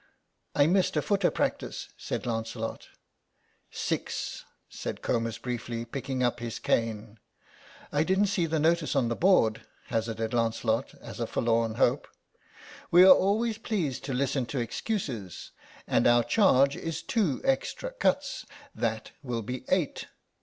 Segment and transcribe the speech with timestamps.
[0.55, 2.87] "I missed a footer practice," said Lancelot
[3.69, 7.19] "Six," said Comus briefly, picking up his cane.
[7.91, 12.07] "I didn't see the notice on the board," hazarded Lancelot as a forlorn hope.
[12.89, 15.51] "We are always pleased to listen to excuses,
[15.85, 18.47] and our charge is two extra cuts.
[18.73, 20.07] That will be eight.